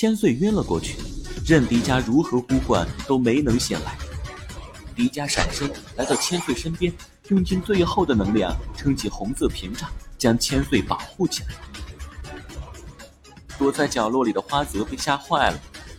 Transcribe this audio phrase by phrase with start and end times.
[0.00, 0.96] 千岁晕了过去，
[1.44, 3.98] 任迪迦如何呼唤都没能醒来。
[4.94, 6.92] 迪迦闪身来到千岁身边，
[7.30, 11.48] 用尽最后的能量撑起红色屏障，将千岁保护起来。
[13.58, 15.58] 躲在角落里的花泽被吓坏了，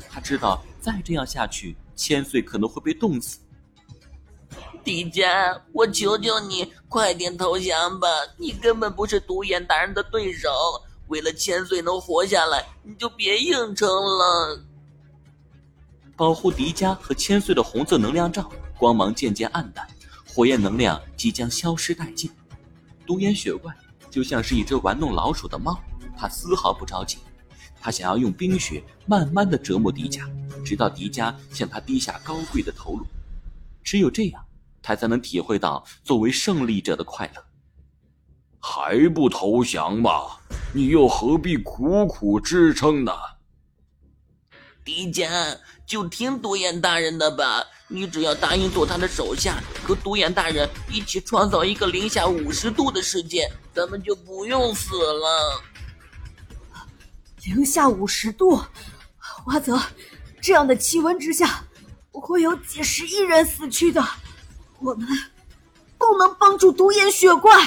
[0.10, 3.40] 他知道再这样下去，千岁可能会被冻死。
[4.82, 8.08] 迪迦，我求求你，快点投降吧！
[8.38, 10.50] 你根本不是独眼大人的对手。
[11.10, 14.64] 为了千岁能活下来，你就别硬撑了。
[16.16, 19.88] 保护迪迦和千岁的红色能量罩光芒渐渐暗淡，
[20.28, 22.32] 火焰能量即将消失殆尽。
[23.06, 23.76] 独眼雪怪
[24.10, 25.78] 就像是一只玩弄老鼠的猫，
[26.18, 27.18] 它丝毫不着急，
[27.80, 30.30] 它想要用冰雪慢慢的折磨迪迦，
[30.64, 33.06] 直到迪迦向他低下高贵的头颅。
[33.84, 34.44] 只有这样。
[34.82, 37.44] 他才能体会到作为胜利者的快乐。
[38.60, 40.39] 还不投降吗？
[40.72, 43.12] 你又何必苦苦支撑呢？
[44.86, 47.66] 迪迦，就听独眼大人的吧。
[47.88, 55.64] 你只要答应做他的手下，和独眼大人一起创造一个零下五十度的世界，咱们就不用死了。
[57.46, 58.62] 零下五十度，
[59.18, 59.80] 花泽，
[60.40, 61.64] 这样的气温之下，
[62.12, 64.04] 会有几十亿人死去的。
[64.78, 65.08] 我们
[65.98, 67.60] 不能帮助独眼雪怪。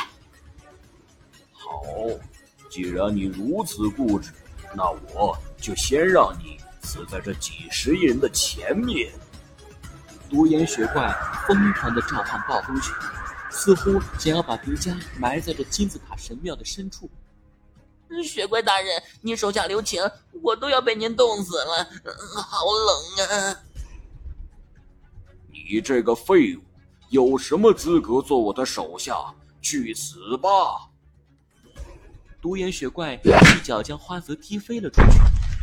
[1.52, 1.82] 好，
[2.72, 4.32] 既然你如此固执，
[4.74, 9.12] 那我就先让你死在这几十亿人的前面。
[10.30, 11.14] 独眼雪怪
[11.46, 12.90] 疯狂的召唤暴风雪，
[13.50, 17.10] 似乎想要把迪迦埋在这金字塔神庙的深处。
[18.24, 20.02] 雪怪大人，您手下留情，
[20.40, 21.86] 我都要被您冻死了，
[22.34, 22.64] 好
[23.18, 23.60] 冷啊！
[25.50, 26.62] 你这个废物！
[27.10, 29.14] 有什么资格做我的手下？
[29.60, 30.88] 去死吧！
[32.42, 35.20] 独眼雪怪一脚将花泽踢飞了出去，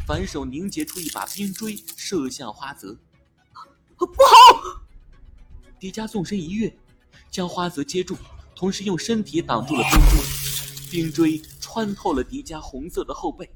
[0.08, 2.96] 反手凝结出一把冰锥，射向花泽。
[3.98, 4.82] 不好！
[5.78, 6.74] 迪迦纵身一跃，
[7.30, 8.16] 将花泽接住，
[8.56, 10.22] 同时用身体挡住了冰锥。
[10.90, 13.54] 冰锥穿透了迪迦红色的后背。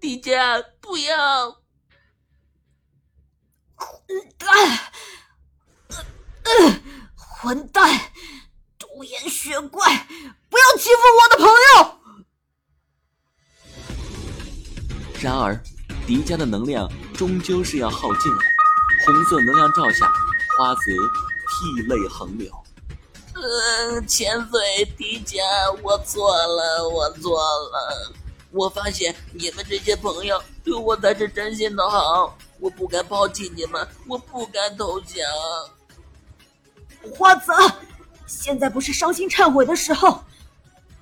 [0.00, 1.50] 迪迦，不要！
[3.74, 3.84] 啊！
[6.44, 6.82] 嗯。
[7.14, 8.12] 混蛋！
[8.78, 10.06] 独眼雪怪，
[10.48, 11.35] 不要欺负我的
[15.26, 15.60] 然而，
[16.06, 18.38] 迪迦的能量终究是要耗尽了。
[19.04, 20.06] 红色能量罩下，
[20.56, 20.82] 花泽
[21.48, 22.48] 涕泪横流。
[23.34, 25.42] 嗯，千岁，迪迦，
[25.82, 28.12] 我错了，我错了。
[28.52, 35.18] 我发现你们这些朋友对我才是真心的好，我不该抛弃你们，我不该投降。
[37.16, 37.52] 花泽，
[38.28, 40.22] 现在不是伤心忏悔的时候，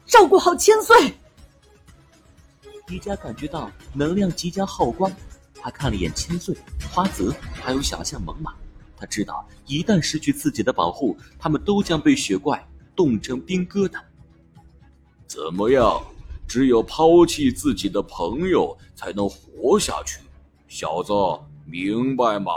[0.07, 1.15] 照顾好千岁。
[2.95, 5.11] 迪迦感觉到能量即将耗光，
[5.57, 6.57] 他看了一眼千岁、
[6.93, 8.53] 花泽，还有小象猛犸。
[8.97, 14.01] 他知道，一旦失去自己的保护，他们都将被雪怪冻成冰疙瘩。
[15.27, 16.01] 怎么样？
[16.47, 20.21] 只有抛弃自己的朋友，才能活下去。
[20.69, 21.13] 小子，
[21.65, 22.53] 明白吗？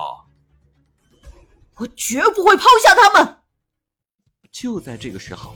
[1.77, 3.37] 我绝不会抛下他们。
[4.51, 5.55] 就在这个时候，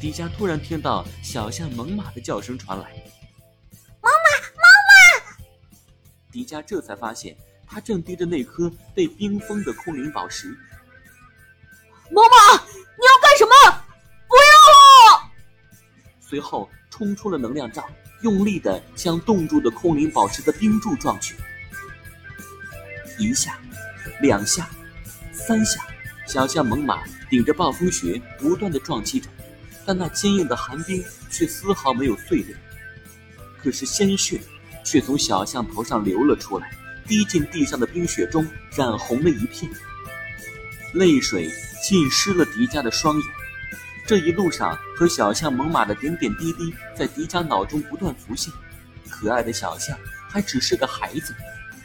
[0.00, 2.94] 迪迦突然听到小象猛犸的叫声传来。
[6.32, 10.48] 迪迦这才发现，他正盯着那颗被冰封的空灵宝石。
[12.10, 13.52] 猛犸，你要干什么？
[14.26, 15.30] 不要！
[16.20, 17.88] 随后冲出了能量罩，
[18.22, 21.36] 用力的向冻住的空灵宝石的冰柱撞去。
[23.18, 23.58] 一下，
[24.20, 24.70] 两下，
[25.32, 25.86] 三下，
[26.26, 26.98] 小象猛犸。
[27.30, 29.26] 顶着暴风雪不断的撞击着，
[29.86, 32.54] 但那坚硬的寒冰却丝毫没有碎裂。
[33.62, 34.38] 可是鲜血
[34.84, 36.70] 却从小象头上流了出来，
[37.06, 39.70] 滴进地上的冰雪中，染红了一片。
[40.92, 41.50] 泪水
[41.82, 43.24] 浸湿了迪迦的双眼。
[44.06, 48.52] 这一路上和小象猛犸的点点滴滴，在迪迦脑中不断浮现。
[49.08, 49.96] 可爱的小象
[50.28, 51.34] 还只是个孩子，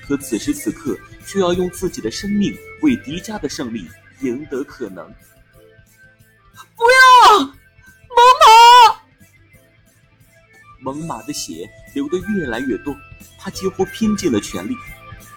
[0.05, 3.87] 可此时此刻却要用自己的生命为迪迦的胜利
[4.21, 5.05] 赢得可能。
[6.75, 7.53] 不要，
[10.79, 12.95] 猛犸的血流得越来越多，
[13.37, 14.73] 他几乎拼尽了全力，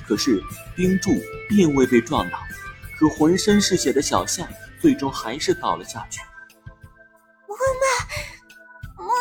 [0.07, 0.43] 可是
[0.77, 1.11] 冰柱
[1.49, 2.39] 并未被撞倒，
[2.99, 4.49] 可浑身是血的小象
[4.81, 6.21] 最终还是倒了下去。
[7.49, 9.13] 妈妈，妈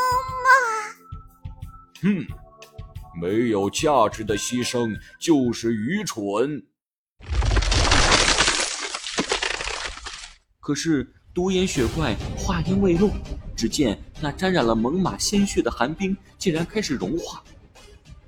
[0.44, 0.50] 妈！
[2.02, 2.28] 哼，
[3.20, 6.64] 没有价值的牺牲就是愚蠢。
[10.60, 11.14] 可是。
[11.32, 13.12] 独眼雪怪话音未落，
[13.60, 17.44] 只见那沾染了猛犸鲜血的寒冰竟然开始融化，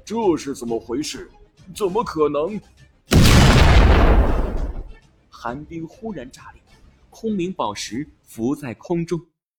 [0.03, 1.31] 这是怎么回事？
[1.73, 2.59] 怎么可能？
[5.29, 6.61] 寒冰忽然炸裂，
[7.09, 9.21] 空灵宝石浮在空中。